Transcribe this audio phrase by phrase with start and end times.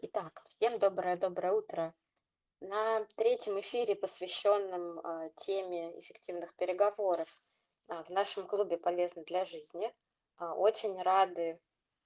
[0.00, 1.92] Итак, всем доброе-доброе утро.
[2.60, 7.28] На третьем эфире, посвященном а, теме эффективных переговоров
[7.88, 9.92] а, в нашем клубе «Полезно для жизни»,
[10.36, 11.60] а, очень рады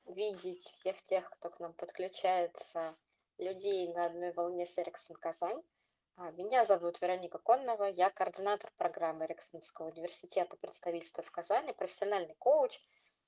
[0.06, 2.96] видеть всех тех, кто к нам подключается,
[3.36, 5.62] людей на одной волне с Эриксон Казань.
[6.16, 12.80] А, Меня зовут Вероника Коннова, я координатор программы Эриксоновского университета представительства в Казани, профессиональный коуч,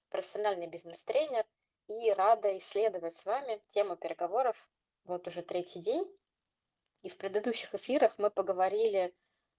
[0.09, 1.45] профессиональный бизнес-тренер
[1.89, 4.69] и рада исследовать с вами тему переговоров
[5.05, 6.10] вот уже третий день.
[7.02, 9.15] И в предыдущих эфирах мы поговорили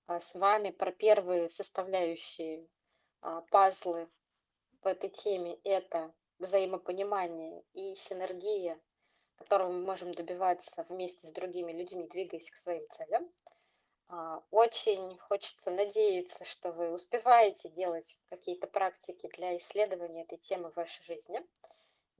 [0.07, 2.67] а, с вами про первые составляющие
[3.21, 4.09] а, пазлы
[4.81, 5.59] в этой теме.
[5.63, 8.79] Это взаимопонимание и синергия,
[9.35, 13.31] которого мы можем добиваться вместе с другими людьми, двигаясь к своим целям.
[14.07, 20.75] А, Очень хочется надеяться, что вы успеваете делать какие-то практики для исследования этой темы в
[20.75, 21.45] вашей жизни.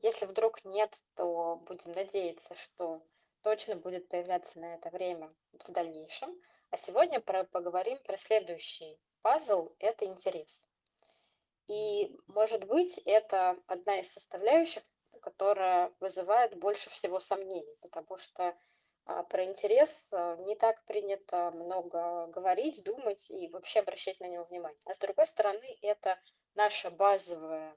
[0.01, 3.01] Если вдруг нет, то будем надеяться, что
[3.41, 6.35] точно будет появляться на это время в дальнейшем.
[6.71, 10.61] А сегодня про, поговорим про следующий пазл– это интерес.
[11.67, 14.83] И, может быть, это одна из составляющих,
[15.21, 18.55] которая вызывает больше всего сомнений, потому что
[19.05, 24.43] а, про интерес а, не так принято много говорить, думать и вообще обращать на него
[24.43, 24.79] внимание.
[24.85, 26.19] А с другой стороны, это
[26.55, 27.75] наша базовая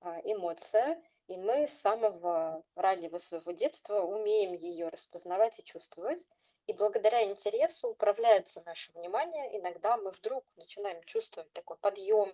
[0.00, 6.26] а, эмоция, и мы с самого раннего своего детства умеем ее распознавать и чувствовать.
[6.66, 9.56] И благодаря интересу управляется наше внимание.
[9.58, 12.32] Иногда мы вдруг начинаем чувствовать такой подъем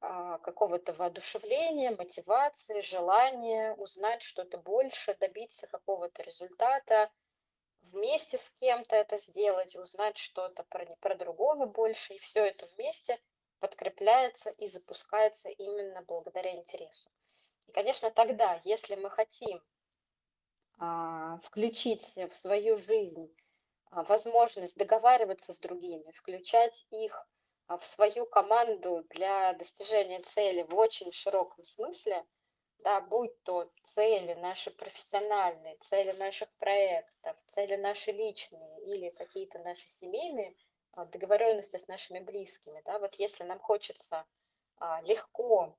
[0.00, 7.10] а, какого-то воодушевления, мотивации, желания узнать что-то больше, добиться какого-то результата,
[7.80, 12.14] вместе с кем-то это сделать, узнать что-то про, про другого больше.
[12.14, 13.18] И все это вместе
[13.60, 17.10] подкрепляется и запускается именно благодаря интересу.
[17.66, 19.62] И, конечно, тогда, если мы хотим
[20.78, 23.34] а, включить в свою жизнь
[23.90, 27.28] а, возможность договариваться с другими, включать их
[27.66, 32.24] а, в свою команду для достижения цели в очень широком смысле,
[32.78, 39.88] да, будь то цели наши профессиональные, цели наших проектов, цели наши личные или какие-то наши
[39.88, 40.54] семейные,
[41.12, 44.24] договоренности с нашими близкими, да, вот если нам хочется
[45.02, 45.76] легко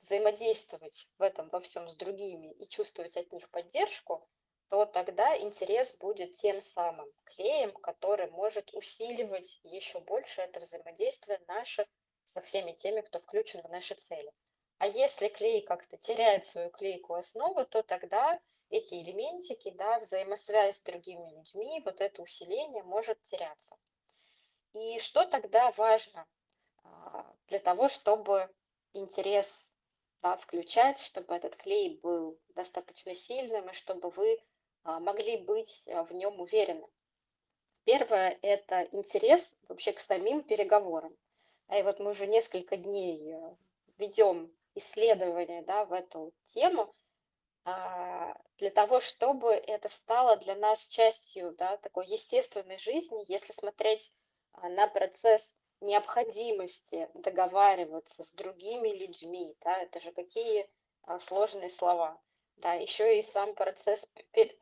[0.00, 4.28] взаимодействовать в этом во всем с другими и чувствовать от них поддержку,
[4.68, 11.86] то тогда интерес будет тем самым клеем, который может усиливать еще больше это взаимодействие наше
[12.24, 14.32] со всеми теми, кто включен в наши цели.
[14.78, 18.40] А если клей как-то теряет свою клейкую основу, то тогда
[18.70, 23.76] эти элементики, да, взаимосвязь с другими людьми, вот это усиление может теряться.
[24.74, 26.26] И что тогда важно
[26.84, 28.50] а, для того, чтобы
[28.92, 29.68] интерес
[30.22, 34.38] да, включать, чтобы этот клей был достаточно сильным и чтобы вы
[34.84, 36.86] а, могли быть а, в нем уверены.
[37.84, 41.16] Первое– это интерес вообще к самим переговорам.
[41.70, 43.56] И вот мы уже несколько дней э,
[43.98, 46.94] ведем исследования да, в эту тему,
[47.64, 54.10] а, для того, чтобы это стало для нас частью да, такой естественной жизни, если смотреть
[54.62, 60.68] на процесс необходимости договариваться с другими людьми, да, это же какие
[61.02, 62.20] а, сложные слова.
[62.58, 64.12] Да, еще и сам процесс,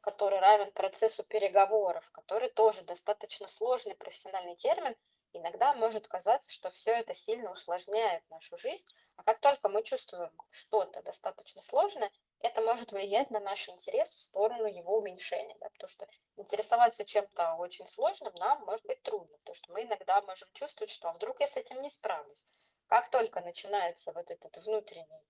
[0.02, 4.94] который равен процессу переговоров, который тоже достаточно сложный профессиональный термин,
[5.32, 10.30] иногда может казаться, что все это сильно усложняет нашу жизнь, а как только мы чувствуем
[10.50, 15.88] что-то достаточно сложное, это может влиять на наш интерес в сторону его уменьшения, да, потому
[15.88, 16.06] что
[16.36, 21.08] интересоваться чем-то очень сложным нам может быть трудно, потому что мы иногда можем чувствовать, что
[21.08, 22.44] а вдруг я с этим не справлюсь.
[22.88, 25.24] Как только начинается вот этот внутренний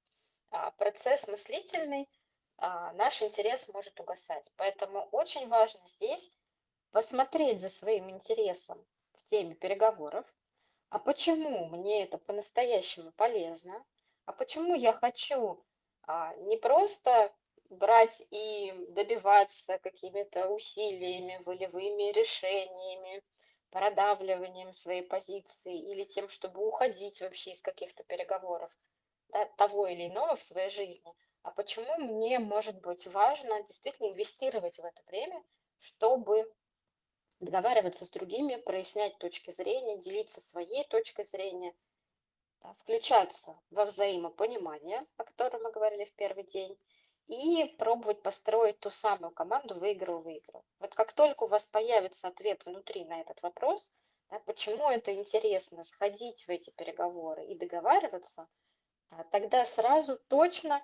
[0.51, 2.09] а, процесс мыслительный,
[2.57, 4.51] а, наш интерес может угасать.
[4.57, 6.33] Поэтому очень важно здесь
[6.93, 10.25] посмотреть за своим интересом в теме переговоров,
[10.89, 13.85] а почему мне это по-настоящему полезно,
[14.25, 15.63] а почему я хочу
[16.03, 17.35] а, не просто
[17.69, 23.23] брать и добиваться какими-то усилиями, волевыми решениями,
[23.71, 28.71] продавливанием своей позиции или тем, чтобы уходить вообще из каких-то переговоров
[29.29, 31.13] да, того или иного в своей жизни.
[31.43, 35.43] А почему мне может быть важно действительно инвестировать в это время,
[35.79, 36.53] чтобы
[37.41, 41.75] договариваться с другими, прояснять точки зрения, делиться своей точкой зрения–
[42.63, 46.77] да, включаться во взаимопонимание, о котором мы говорили в первый день,
[47.27, 50.65] и пробовать построить ту самую команду выиграл-выиграл.
[50.79, 53.93] Вот как только у вас появится ответ внутри на этот вопрос,
[54.31, 58.49] да, почему это интересно, заходить в эти переговоры и договариваться,
[59.31, 60.83] тогда сразу точно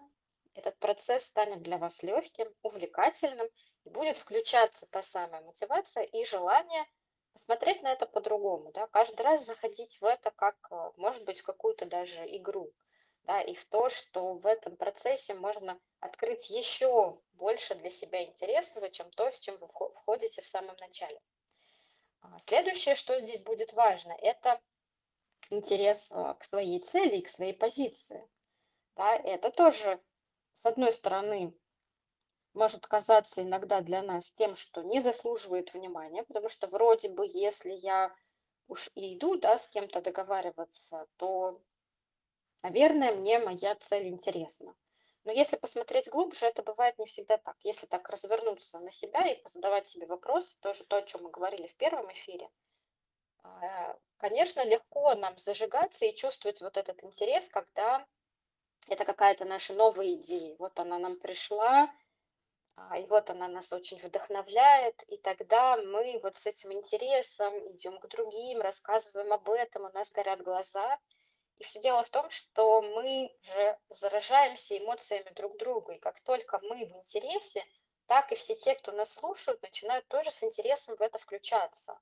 [0.55, 3.49] этот процесс станет для вас легким, увлекательным,
[3.85, 6.87] и будет включаться та самая мотивация и желание
[7.33, 11.45] посмотреть на это по-другому, да, каждый раз заходить в это как, э, может быть, в
[11.45, 12.71] какую-то даже игру,
[13.25, 18.91] да, и в то, что в этом процессе можно открыть еще больше для себя интересного,
[18.91, 21.21] чем то, с чем вы входите в самом начале.
[22.21, 24.61] А, следующее, что здесь будет важно, это
[25.51, 28.29] интерес а, к своей цели и к своей позиции.
[28.97, 30.01] Да, это тоже,
[30.55, 31.55] с одной стороны,
[32.55, 37.71] может казаться иногда для нас тем, что не заслуживает внимания, потому что вроде бы, если
[37.73, 38.15] я
[38.69, 41.63] уж и иду, да, с кем-то договариваться, то,
[42.63, 44.75] наверное, мне моя цель интересна.
[45.25, 47.57] Но если посмотреть глубже, это бывает не всегда так.
[47.63, 51.69] Если так развернуться на себя и задавать себе вопросы, тоже то, о чем мы говорили
[51.69, 52.49] в первом эфире,
[53.45, 58.07] а, конечно, легко нам зажигаться и чувствовать вот этот интерес, когда
[58.89, 60.57] это какая-то наша новая идея.
[60.59, 61.93] Вот она нам пришла,
[62.75, 67.99] а, и вот она нас очень вдохновляет, и тогда мы вот с этим интересом идем
[68.01, 70.99] к другим, рассказываем об этом, у нас горят глаза,
[71.63, 75.95] и все дело в том, что мы же заражаемся эмоциями друг друга.
[75.95, 77.65] И как только мы в интересе,
[78.07, 81.97] так и все те, кто нас слушают, начинают тоже с интересом в это включаться.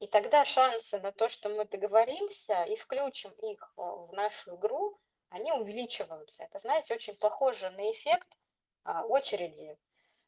[0.00, 4.98] И тогда шансы на то, что мы договоримся и включим их в нашу игру,
[5.28, 6.42] они увеличиваются.
[6.42, 8.36] Это, знаете, очень похоже на эффект
[8.82, 9.78] а, очереди.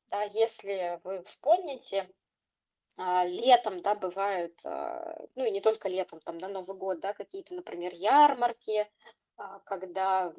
[0.06, 2.08] Да, если вы вспомните,
[2.96, 7.54] летом, да, бывают, а, ну и не только летом, там на Новый год, да, какие-то,
[7.54, 8.88] например, ярмарки,
[9.36, 10.32] а, когда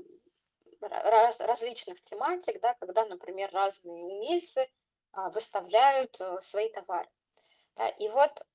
[0.80, 4.68] раз, различных тематик, да, когда, например, разные умельцы
[5.14, 7.08] выставляют э, свои товары.
[8.00, 8.46] И вот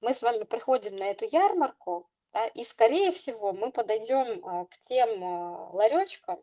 [0.00, 5.22] мы с вами приходим на эту ярмарку, да, и, скорее всего, мы подойдем к тем
[5.72, 6.42] ларечкам,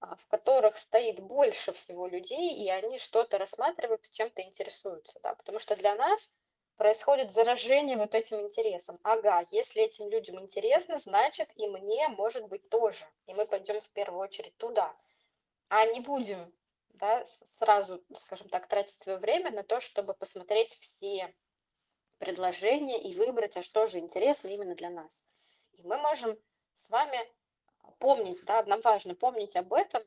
[0.00, 5.58] а, в которых стоит больше всего людей, и они что-то рассматривают, чем-то интересуются, да, потому
[5.58, 6.32] что для нас
[6.80, 8.98] происходит заражение вот этим интересом.
[9.02, 13.90] Ага, если этим людям интересно, значит и мне может быть тоже, и мы пойдем в
[13.90, 14.96] первую очередь туда,
[15.68, 16.50] а не будем,
[16.94, 17.22] да,
[17.58, 21.34] сразу, скажем так, тратить свое время на то, чтобы посмотреть все
[22.16, 25.20] предложения и выбрать, а что же интересно именно для нас.
[25.74, 26.38] И мы можем
[26.72, 27.18] с вами
[27.98, 30.02] помнить, да, нам важно помнить об этом,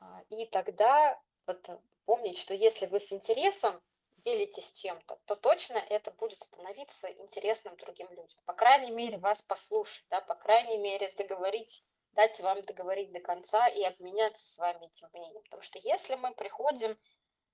[0.00, 1.70] а, и тогда вот
[2.04, 3.80] помнить, что если вы с интересом
[4.22, 8.40] делитесь чем-то, то точно это будет становиться интересным другим людям.
[8.46, 13.68] По крайней мере, вас послушать, да, по крайней мере, договорить, дать вам договорить до конца
[13.68, 15.42] и обменяться с вами этим мнением.
[15.44, 16.98] Потому что если мы приходим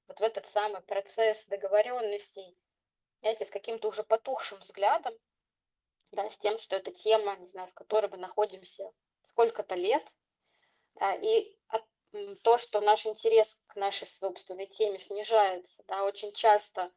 [0.06, 2.56] вот в этот самый процесс договоренностей,
[3.20, 5.14] знаете, с каким-то уже потухшим взглядом,
[6.12, 8.90] да, с тем, что эта тема, не знаю, в которой мы находимся
[9.24, 10.04] сколько-то лет,
[10.94, 11.84] да, и от,
[12.42, 16.92] то, что наш интерес к нашей собственной теме снижается, да, очень часто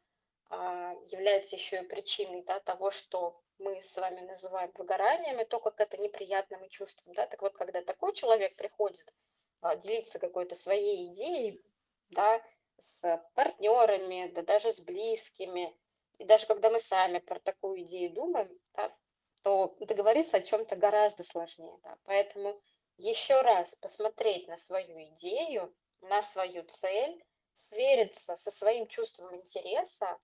[0.48, 5.60] а, является еще и причиной да, того, что мы с вами называем выгоранием, и то,
[5.60, 7.14] как это неприятно мы чувствуем.
[7.14, 7.26] Да?
[7.26, 9.14] Так вот, когда такой человек приходит
[9.60, 11.62] а, делиться какой-то своей идеей,
[12.08, 12.42] да,
[12.78, 15.76] с партнерами, да даже с близкими,
[16.18, 18.94] и даже когда мы сами про такую идею думаем, да,
[19.42, 21.78] то договориться о чем-то гораздо сложнее.
[21.82, 21.96] Да?
[22.04, 22.60] Поэтому
[23.00, 27.24] еще раз посмотреть на свою идею, на свою цель,
[27.56, 30.18] свериться со своим чувством интереса,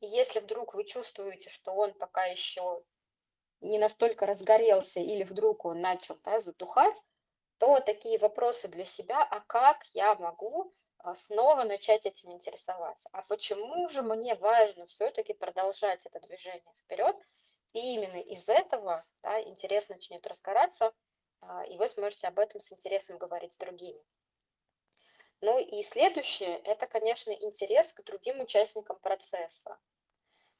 [0.00, 2.82] и если вдруг вы чувствуете, что он пока еще
[3.60, 6.96] не настолько разгорелся или вдруг он начал да, затухать,
[7.58, 13.08] то такие вопросы для себя, а как я могу а, снова начать этим интересоваться?
[13.12, 17.16] А почему же мне важно все-таки продолжать это движение вперед,
[17.72, 20.92] и именно из этого да, интерес начнет разгораться,
[21.68, 24.02] и вы сможете об этом с интересом говорить с другими.
[25.40, 29.78] Ну и следующее, это, конечно, интерес к другим участникам процесса,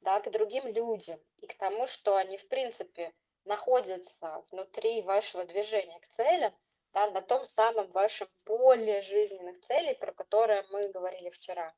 [0.01, 6.01] да, к другим людям и к тому, что они, в принципе, находятся внутри вашего движения
[6.01, 6.53] к целям,
[6.93, 11.75] да, на том самом вашем поле жизненных целей, про которые мы говорили вчера.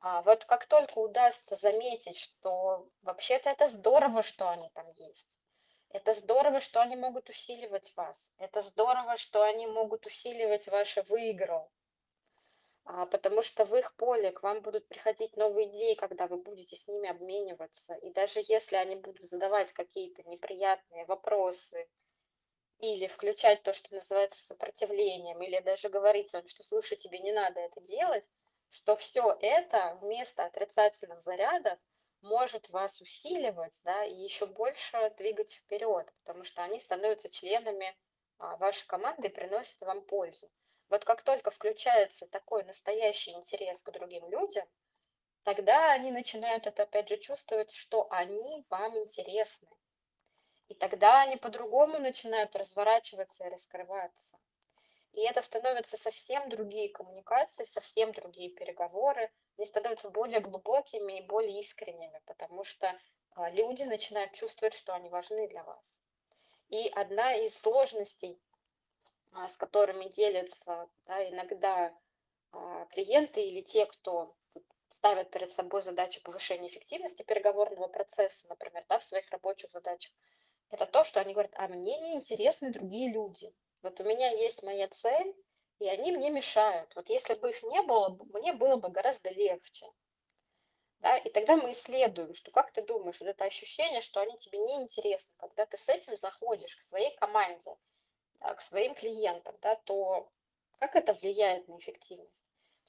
[0.00, 5.30] А вот как только удастся заметить, что вообще-то это здорово, что они там есть,
[5.94, 11.70] это здорово, что они могут усиливать вас, это здорово, что они могут усиливать ваше выиграл,
[12.84, 16.74] а, потому что в их поле к вам будут приходить новые идеи, когда вы будете
[16.74, 17.94] с ними обмениваться.
[17.94, 21.88] И даже если они будут задавать какие-то неприятные вопросы
[22.80, 27.60] или включать то, что называется сопротивлением, или даже говорить вам, что слушай, тебе не надо
[27.60, 28.28] это делать,
[28.68, 31.78] что все это вместо отрицательных зарядов
[32.24, 37.94] может вас усиливать, да, и еще больше двигать вперед, потому что они становятся членами
[38.38, 40.50] а, вашей команды и приносят вам пользу.
[40.88, 44.66] Вот как только включается такой настоящий интерес к другим людям,
[45.42, 49.68] тогда они начинают это опять же чувствовать, что они вам интересны.
[50.68, 54.38] И тогда они по-другому начинают разворачиваться и раскрываться.
[55.14, 59.30] И это становятся совсем другие коммуникации, совсем другие переговоры.
[59.56, 62.98] Они становятся более глубокими и более искренними, потому что
[63.36, 65.80] а, люди начинают чувствовать, что они важны для вас.
[66.68, 68.42] И одна из сложностей,
[69.32, 71.96] а, с которыми делятся да, иногда
[72.50, 74.34] а, клиенты или те, кто
[74.90, 80.12] ставят перед собой задачу повышения эффективности переговорного процесса, например, да, в своих рабочих задачах,
[80.70, 83.54] это то, что они говорят, а мне не интересны другие люди.
[83.84, 85.36] Вот у меня есть моя цель,
[85.78, 86.90] и они мне мешают.
[86.96, 89.86] Вот если бы их не было, мне было бы гораздо легче.
[91.00, 91.18] Да?
[91.18, 94.76] И тогда мы исследуем, что как ты думаешь, вот это ощущение, что они тебе не
[94.76, 97.76] интересны, когда ты с этим заходишь к своей команде,
[98.40, 100.32] да, к своим клиентам, да, то
[100.78, 102.42] как это влияет на эффективность?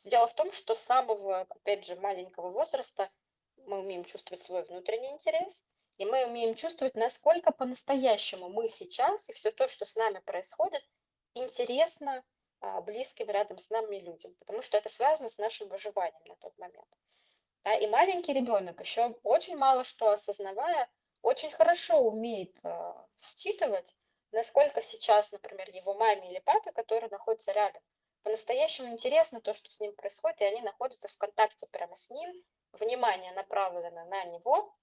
[0.05, 3.11] Дело в том, что с самого, опять же, маленького возраста
[3.65, 5.65] мы умеем чувствовать свой внутренний интерес,
[5.97, 10.83] и мы умеем чувствовать, насколько по-настоящему мы сейчас и все то, что с нами происходит,
[11.33, 12.23] интересно
[12.59, 16.57] а, близким рядом с нами людям, потому что это связано с нашим выживанием на тот
[16.57, 16.87] момент.
[17.63, 20.89] Да, и маленький ребенок еще очень мало что осознавая,
[21.21, 23.95] очень хорошо умеет э, считывать,
[24.31, 27.81] насколько сейчас, например, его маме или папе, которые находятся рядом,
[28.23, 32.43] по-настоящему интересно то, что с ним происходит, и они находятся в контакте прямо с ним,
[32.73, 34.75] внимание направлено на него,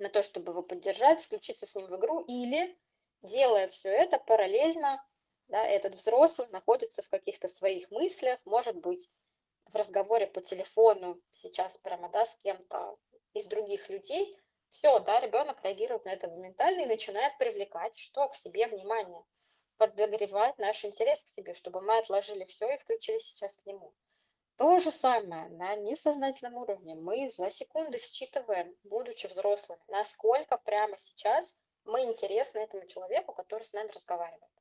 [0.00, 2.78] на то, чтобы его поддержать, включиться с ним в игру, или,
[3.22, 5.04] делая все это параллельно,
[5.48, 9.12] да, этот взрослый находится в каких-то своих мыслях, может быть,
[9.66, 12.96] в разговоре по телефону сейчас прямо, да, с кем-то
[13.34, 14.36] из других людей,
[14.72, 19.22] все, да, ребенок реагирует на это моментально и начинает привлекать что к себе внимание,
[19.76, 23.94] подогревать наш интерес к себе, чтобы мы отложили все и включились сейчас к нему.
[24.60, 26.94] То же самое на несознательном уровне.
[26.94, 33.72] Мы за секунды считываем, будучи взрослыми, насколько прямо сейчас мы интересны этому человеку, который с
[33.72, 34.52] нами разговаривает.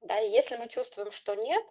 [0.00, 1.62] Да, и если мы чувствуем, что нет,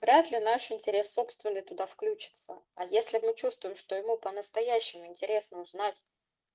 [0.00, 2.60] вряд ли наш интерес собственный туда включится.
[2.74, 6.04] А если мы чувствуем, что ему по-настоящему интересно узнать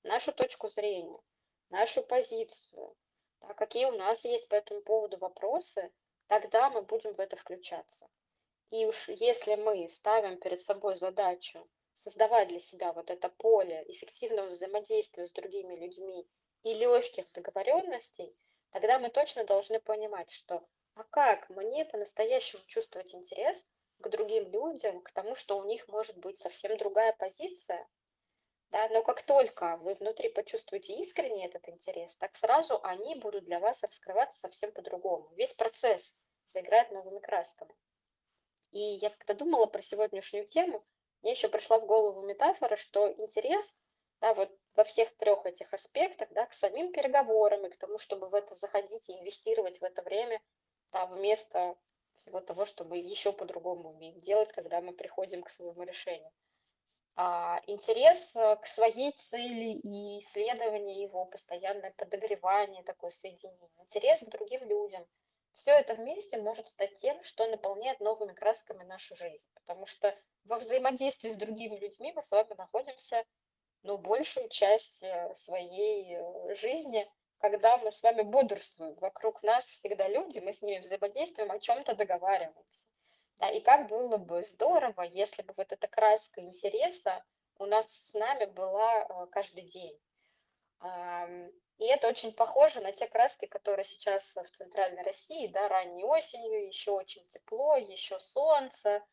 [0.03, 1.22] нашу точку зрения,
[1.69, 2.93] нашу позицию,
[3.39, 5.93] да, какие у нас есть по этому поводу вопросы,
[6.27, 8.10] тогда мы будем в это включаться.
[8.73, 11.69] И уж если мы ставим перед собой задачу
[12.03, 16.27] создавать для себя вот это поле эффективного взаимодействия с другими людьми
[16.63, 18.35] и легких договоренностей,
[18.71, 25.03] тогда мы точно должны понимать, что а как мне по-настоящему чувствовать интерес к другим людям,
[25.03, 27.87] к тому, что у них может быть совсем другая позиция,
[28.71, 33.59] да, но как только вы внутри почувствуете искренне этот интерес, так сразу они будут для
[33.59, 35.31] вас раскрываться совсем по-другому.
[35.35, 36.15] Весь процесс
[36.53, 37.75] заиграет новыми красками.
[38.73, 40.83] И я когда думала про сегодняшнюю тему,
[41.21, 43.77] мне еще пришла в голову метафора, что интерес,
[44.19, 48.29] да, вот во всех трех этих аспектах, да, к самим переговорам и к тому, чтобы
[48.29, 50.41] в это заходить и инвестировать в это время,
[50.91, 51.77] да, вместо
[52.17, 56.31] всего того, что мы еще по-другому умеем делать, когда мы приходим к своему решению.
[57.15, 64.31] А, интерес э, к своей цели и исследование его, постоянное подогревание, такое соединение, интерес к
[64.31, 65.05] другим людям–
[65.55, 69.48] все это вместе может стать тем, что наполняет новыми красками нашу жизнь.
[69.53, 73.24] Потому что во взаимодействии с другими людьми мы с вами находимся
[73.83, 78.95] ну, большую часть э, своей э, жизни, когда мы с вами бодрствуем.
[78.95, 82.86] Вокруг нас всегда люди, мы с ними взаимодействуем, о чем-то договариваемся.
[83.39, 87.24] Да, и как было бы здорово, если бы вот эта краска интереса
[87.57, 90.00] у нас с нами была э, каждый день.
[91.79, 96.67] И это очень похоже на те краски, которые сейчас в центральной России, да, ранней осенью,
[96.67, 99.03] еще очень тепло, еще солнце,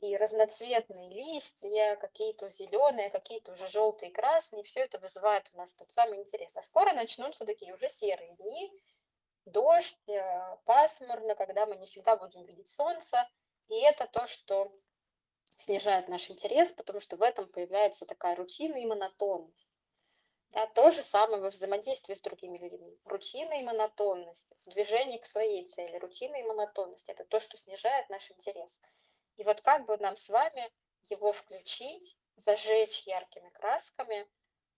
[0.00, 5.90] и разноцветные листья, какие-то зеленые, какие-то уже желтые, красные, все это вызывает у нас тот
[5.90, 6.56] самый интерес.
[6.56, 8.72] А скоро начнутся такие уже серые дни,
[9.46, 13.28] дождь, э, пасмурно, когда мы не всегда будем видеть солнце,
[13.68, 14.72] и это то, что
[15.56, 19.66] снижает наш интерес, потому что в этом появляется такая рутина и монотонность.
[20.50, 22.98] Да, то же самое во взаимодействии с другими людьми.
[23.04, 25.96] Рутина и монотонность в движении к своей цели.
[25.96, 28.80] Рутина и монотонность– это то, что снижает наш интерес.
[29.36, 30.70] И вот как бы нам с вами
[31.10, 34.26] его включить, зажечь яркими красками,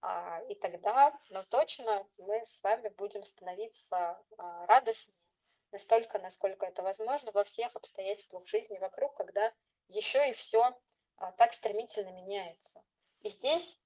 [0.01, 5.23] а, и тогда, ну точно, мы с вами будем становиться а, радостнее,
[5.73, 9.53] настолько, насколько это возможно, во всех обстоятельствах жизни вокруг, когда
[9.89, 10.77] еще и все
[11.17, 12.83] а, так стремительно меняется.
[13.21, 13.79] И здесь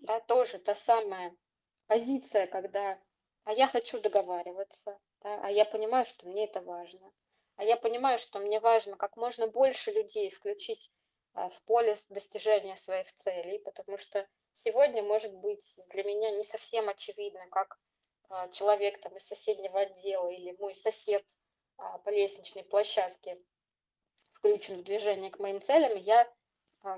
[0.00, 1.36] да, тоже та самая
[1.86, 2.98] позиция, когда,
[3.44, 7.12] а я хочу договариваться, да, а я понимаю, что мне это важно,
[7.56, 10.90] а я понимаю, что мне важно как можно больше людей включить
[11.34, 16.88] а, в поле достижения своих целей, потому что сегодня может быть для меня не совсем
[16.88, 17.78] очевидно, как
[18.28, 21.24] а, человек там из соседнего отдела или мой сосед
[21.76, 23.40] а, по лестничной площадке
[24.32, 26.32] включен в движение к моим целям, я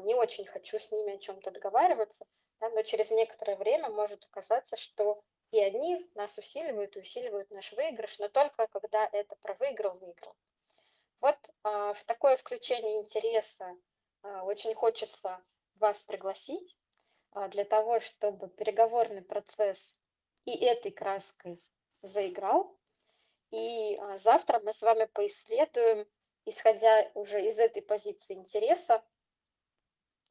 [0.03, 2.25] не очень хочу с ними о чем-то договариваться,
[2.63, 7.73] да, но через некоторое время может оказаться, что и они нас усиливают, и усиливают наш
[7.73, 10.37] выигрыш, но только когда это про выиграл-выиграл.
[11.21, 13.77] Вот а, в такое включение интереса
[14.23, 16.79] а, очень хочется вас пригласить
[17.33, 19.97] а, для того, чтобы переговорный процесс
[20.45, 21.61] и этой краской
[22.01, 22.79] заиграл.
[23.51, 26.07] И а, завтра мы с вами поисследуем,
[26.45, 29.05] исходя уже из этой позиции интереса,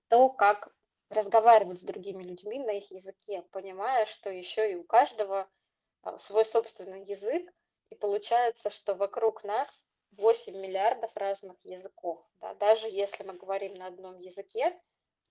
[0.07, 0.73] то, как
[1.12, 5.50] разговаривать с другими людьми на их языке, понимая, что еще и у каждого
[6.03, 7.53] а, свой собственный язык,
[7.89, 12.25] и получается, что вокруг нас 8 миллиардов разных языков.
[12.39, 12.53] Да?
[12.56, 14.80] Даже если мы говорим на одном языке,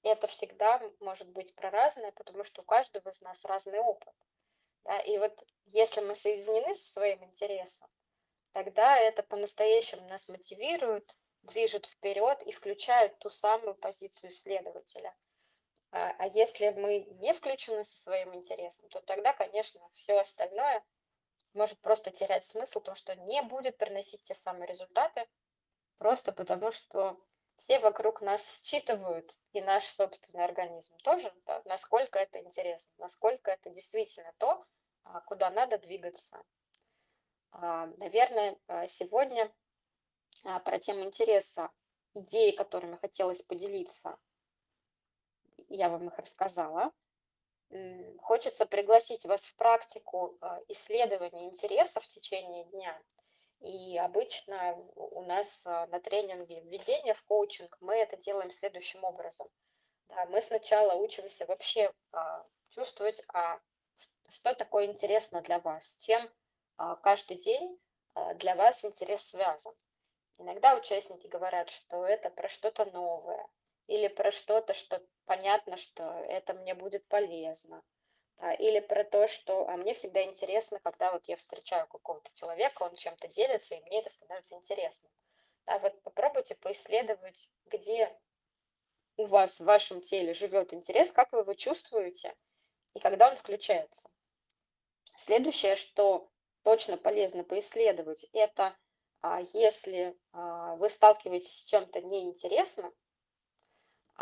[0.02, 4.14] это всегда может быть про разное, потому что у каждого из нас разный опыт.
[4.84, 4.98] Да?
[5.00, 7.88] И вот если мы соединены со своим интересом,
[8.52, 15.14] тогда это по-настоящему нас мотивирует, движет вперед и включает ту самую позицию исследователя.
[15.92, 20.84] А, а если мы не включены со своим интересом, то тогда, конечно, все остальное
[21.52, 25.26] может просто терять смысл, потому что не будет приносить те самые результаты,
[25.98, 27.18] просто потому что
[27.56, 33.70] все вокруг нас считывают, и наш собственный организм тоже, да, насколько это интересно, насколько это
[33.70, 34.64] действительно то,
[35.04, 36.42] а, куда надо двигаться.
[37.50, 38.56] А, Наверное,
[38.88, 39.52] сегодня
[40.64, 41.70] про тему интереса,
[42.14, 44.16] идеи, которыми хотелось поделиться,
[45.76, 46.92] я вам их рассказала.
[48.18, 53.00] Хочется пригласить вас в практику а, исследования интереса в течение дня.
[53.60, 59.48] И обычно у нас а, на тренинге введения в коучинг мы это делаем следующим образом.
[60.08, 63.60] Да, мы сначала учимся вообще а, чувствовать, а,
[64.30, 66.28] что такое интересно для вас, чем
[66.76, 67.78] а, каждый день
[68.14, 69.74] а, для вас интерес связан.
[70.38, 73.48] Иногда участники говорят, что это про что-то новое
[73.90, 77.82] или про что-то, что понятно, что это мне будет полезно.
[78.38, 82.84] да, Или про то, что а мне всегда интересно, когда вот я встречаю какого-то человека,
[82.84, 85.10] он чем-то делится, и мне это становится интересным.
[85.66, 88.16] Да, вот попробуйте поисследовать, где
[89.16, 92.36] у вас в вашем теле живет интерес, как вы его чувствуете
[92.94, 94.08] и когда он включается.
[95.16, 96.30] Следующее, что
[96.62, 98.76] точно полезно поисследовать, это
[99.20, 102.94] а, если а, вы сталкиваетесь с чем-то неинтересным,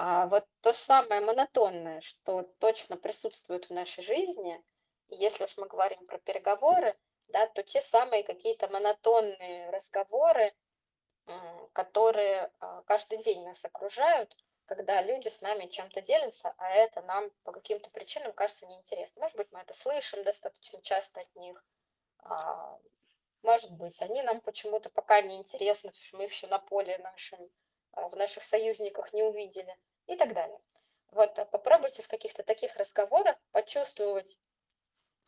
[0.00, 4.64] а вот то самое монотонное, что точно присутствует в нашей жизни,
[5.08, 10.54] если уж мы говорим про переговоры, да, то те самые какие-то монотонные разговоры,
[11.72, 17.32] которые а, каждый день нас окружают, когда люди с нами чем-то делятся, а это нам
[17.42, 19.22] по каким-то причинам кажется неинтересно.
[19.22, 21.64] Может быть, мы это слышим достаточно часто от них,
[22.20, 22.78] а,
[23.42, 27.50] может быть, они нам почему-то пока не интересны, потому что мы еще на поле нашем,
[27.92, 30.60] в наших союзниках не увидели и так далее.
[31.10, 34.38] Вот а, попробуйте в каких-то таких разговорах почувствовать,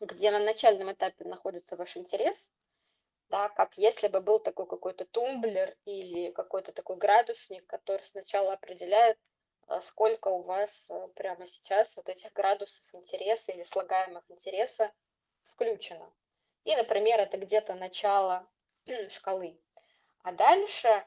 [0.00, 2.52] где на начальном этапе находится ваш интерес,
[3.28, 9.18] да, как если бы был такой какой-то тумблер или какой-то такой градусник, который сначала определяет,
[9.68, 14.92] а, сколько у вас а, прямо сейчас вот этих градусов интереса или слагаемых интереса
[15.44, 16.12] включено.
[16.64, 18.48] И, например, это где-то начало
[19.10, 19.60] шкалы.
[20.22, 21.06] А дальше а,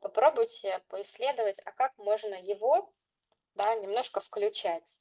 [0.00, 2.92] попробуйте поисследовать, а как можно его
[3.54, 5.00] да, немножко включать,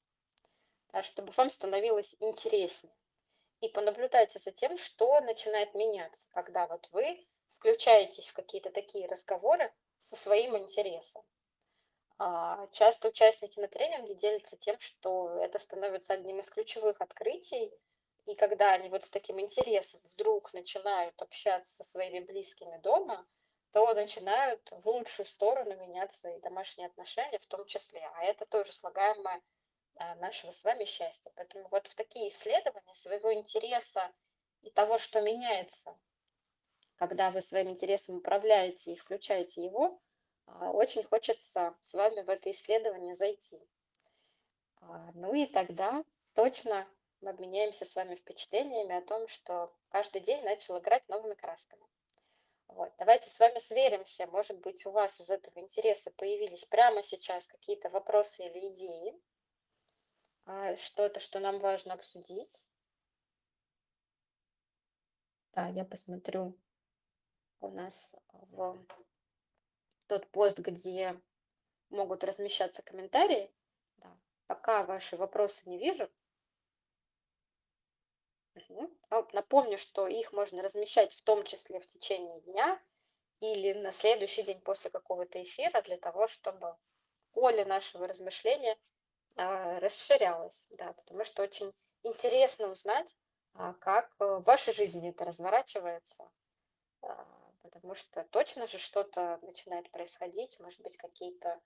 [1.02, 2.94] чтобы вам становилось интереснее.
[3.62, 9.74] И понаблюдайте за тем, что начинает меняться, когда вот вы включаетесь в какие-то такие разговоры
[10.10, 11.24] со своим интересом.
[12.18, 17.72] А, Часто участники на тренинге делятся тем, что это становится одним из ключевых открытий,
[18.26, 23.26] и когда они вот с таким интересом вдруг начинают общаться со своими близкими дома,
[23.72, 28.02] то начинают в лучшую сторону меняться и домашние отношения в том числе.
[28.16, 29.42] А это тоже слагаемое
[29.96, 31.32] а, нашего с вами счастья.
[31.36, 34.12] Поэтому вот в такие исследования своего интереса
[34.62, 35.98] и того, что меняется,
[36.96, 40.02] когда вы своим интересом управляете и включаете его,
[40.46, 43.62] а, очень хочется с вами в это исследование зайти.
[44.82, 46.04] А, Ну и тогда
[46.34, 46.88] точно
[47.22, 51.86] мы обменяемся с вами впечатлениями о том, что каждый день начал играть новыми красками.
[52.70, 52.94] Вот.
[52.98, 54.28] Давайте с вами сверимся.
[54.28, 59.22] Может быть, у вас из этого интереса появились прямо сейчас какие-то вопросы или идеи,
[60.46, 62.66] а, что-то, что нам важно обсудить.
[65.54, 66.58] Да, я посмотрю
[67.60, 68.86] у нас в
[70.08, 71.20] тот пост, где
[71.90, 73.52] могут размещаться комментарии.
[73.98, 74.16] Да.
[74.48, 76.10] Пока ваши вопросы не вижу.
[79.10, 82.82] А, Напомню, что их можно размещать в том числе в течение дня
[83.40, 86.76] или на следующий день после какого-то эфира для того, чтобы
[87.32, 88.78] поле нашего размышления
[89.36, 90.66] а, расширялось.
[90.70, 91.72] Да, потому что очень
[92.04, 93.16] интересно узнать,
[93.54, 96.30] а, как э, в вашей жизни это разворачивается,
[97.62, 101.62] потому что точно же что-то начинает происходить, может быть, какие-то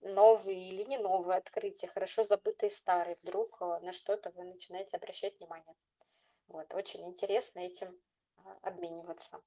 [0.00, 5.38] новые или не новые открытия, хорошо забытые старые, вдруг э, на что-то вы начинаете обращать
[5.38, 5.74] внимание.
[6.48, 8.00] Вот, очень интересно этим
[8.36, 9.40] а, обмениваться.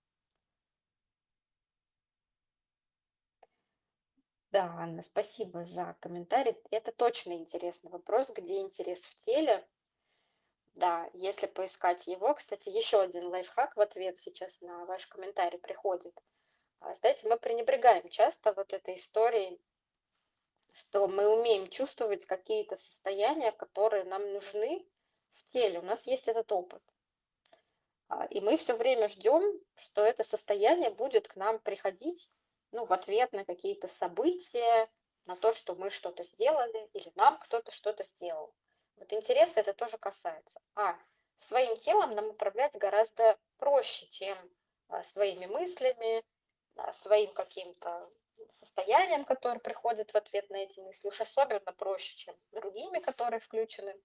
[4.52, 6.56] Да, Анна, спасибо за комментарий.
[6.72, 9.68] Это точно интересный вопрос, где интерес в теле.
[10.76, 16.18] Да, если поискать его, кстати, еще один лайфхак в ответ сейчас на ваш комментарий приходит.
[16.80, 19.60] А, Знаете, мы пренебрегаем часто вот этой историей,
[20.72, 24.88] что мы умеем чувствовать какие-то состояния, которые нам нужны
[25.34, 25.80] в теле.
[25.80, 26.82] У нас есть этот опыт.
[28.10, 29.44] А, И мы все время ждем,
[29.76, 32.32] что это состояние будет к нам приходить,
[32.72, 34.90] ну, в ответ на какие-то события,
[35.26, 38.54] на то, что мы что-то сделали или нам кто-то что-то сделал.
[38.96, 40.60] Вот интереса это тоже касается.
[40.76, 40.98] А
[41.38, 44.38] своим телом нам управлять гораздо проще, чем
[44.88, 46.24] а, своими мыслями,
[46.76, 48.10] а, своим каким-то
[48.50, 51.08] состоянием, которое приходит в ответ на эти мысли.
[51.08, 53.96] Уж особенно проще, чем другими, которые включены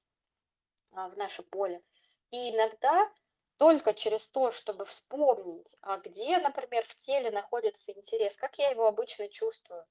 [0.93, 1.83] в наше поле.
[2.31, 3.11] И иногда
[3.57, 8.87] только через то, чтобы вспомнить, а где, например, в теле находится интерес, как я его
[8.87, 9.87] обычно чувствую,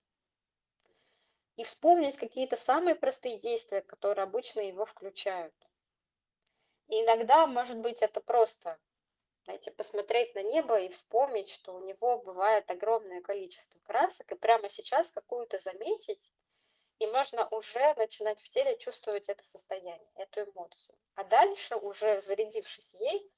[1.55, 5.53] и вспомнить какие-то самые простые действия, которые обычно его включают.
[6.87, 8.77] И иногда, может быть, это просто,
[9.45, 14.69] знаете, посмотреть на небо и вспомнить, что у него бывает огромное количество красок, и прямо
[14.69, 16.31] сейчас какую-то заметить,
[17.01, 20.95] и можно уже начинать в теле чувствовать это состояние, эту эмоцию.
[21.15, 23.31] А дальше, уже зарядившись ей,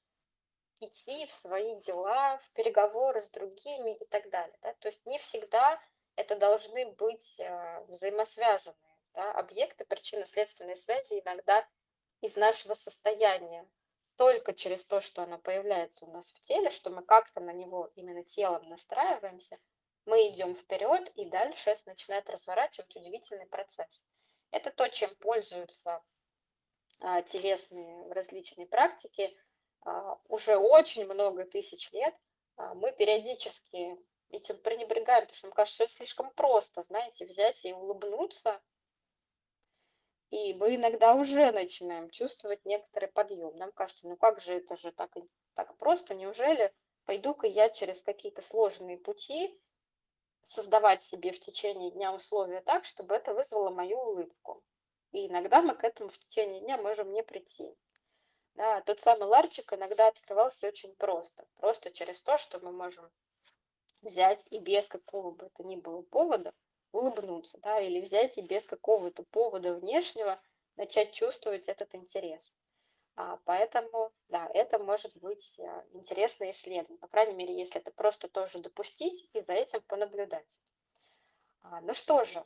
[0.80, 4.54] идти в свои дела, в переговоры с другими и так далее.
[4.60, 4.74] Да?
[4.74, 5.80] То есть не всегда
[6.14, 8.76] это должны быть э, взаимосвязанные
[9.14, 11.66] да, объекты причинно-следственной связи иногда
[12.20, 13.66] из нашего состояния.
[14.16, 17.90] Только через то, что оно появляется у нас в теле, что мы как-то на него
[17.94, 19.58] именно телом настраиваемся,
[20.06, 24.04] мы идем вперед, и дальше это начинает разворачивать удивительный процесс.
[24.50, 26.02] Это то, чем пользуются
[27.00, 29.36] а, телесные различные практики
[29.82, 32.14] а, уже очень много тысяч лет.
[32.56, 33.98] А, мы периодически
[34.30, 38.60] этим пренебрегаем, потому что нам кажется, что это слишком просто, знаете, взять и улыбнуться.
[40.30, 43.56] И мы иногда уже начинаем чувствовать некоторый подъем.
[43.56, 45.14] Нам кажется, ну как же это же так,
[45.54, 46.72] так просто, неужели
[47.04, 49.60] пойду-ка я через какие-то сложные пути
[50.46, 54.62] создавать себе в течение дня условия так, чтобы это вызвало мою улыбку.
[55.12, 57.76] И иногда мы к этому в течение дня можем не прийти.
[58.54, 61.46] Да, тот самый ларчик иногда открывался очень просто.
[61.56, 63.10] Просто через то, что мы можем
[64.02, 66.54] взять и без какого бы то ни было повода
[66.92, 70.40] улыбнуться, да, или взять и без какого-то повода внешнего
[70.76, 72.54] начать чувствовать этот интерес.
[73.16, 76.98] А, поэтому, да, это может быть а, интересное исследование.
[76.98, 80.58] По крайней мере, если это просто тоже допустить и за этим понаблюдать.
[81.62, 82.44] А, ну что же,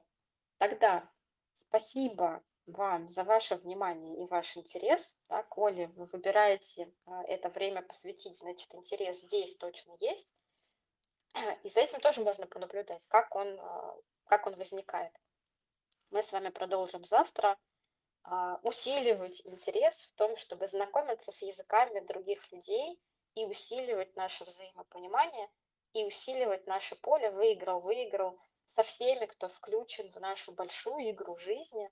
[0.58, 1.10] тогда
[1.56, 5.18] спасибо вам за ваше внимание и ваш интерес.
[5.30, 10.34] Да, коли вы выбираете а, это время посвятить, значит, интерес здесь точно есть.
[11.62, 13.58] И за этим тоже можно понаблюдать, как он,
[14.26, 15.12] как он возникает.
[16.10, 17.58] Мы с вами продолжим завтра
[18.62, 23.00] усиливать интерес в том, чтобы знакомиться с языками других людей
[23.34, 25.48] и усиливать наше взаимопонимание,
[25.94, 28.38] и усиливать наше поле выиграл-выиграл
[28.68, 31.90] со всеми, кто включен в нашу большую игру жизни,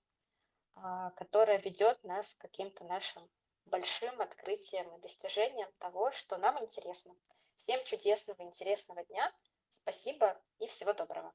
[0.75, 3.29] а, которая ведет нас к каким-то нашим
[3.65, 7.15] большим открытиям и достижениям того, что нам интересно.
[7.57, 9.33] Всем чудесного, интересного дня.
[9.73, 11.35] Спасибо и всего доброго.